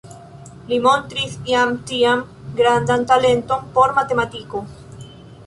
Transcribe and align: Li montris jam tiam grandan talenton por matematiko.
Li 0.69 0.77
montris 0.85 1.35
jam 1.49 1.75
tiam 1.91 2.23
grandan 2.61 3.05
talenton 3.13 3.69
por 3.77 3.95
matematiko. 4.01 4.65